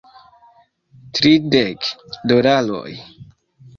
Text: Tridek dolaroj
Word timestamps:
Tridek 1.19 1.93
dolaroj 2.27 2.95